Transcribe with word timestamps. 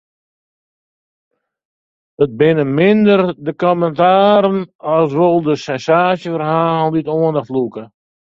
It 2.23 2.29
binne 2.39 2.65
minder 2.77 3.23
de 3.45 3.51
kommentaren 3.61 4.59
as 4.95 5.11
wol 5.17 5.37
de 5.47 5.53
sensaasjeferhalen 5.65 6.91
dy't 6.93 7.07
de 7.09 7.13
oandacht 7.17 7.53
lûke. 7.55 7.83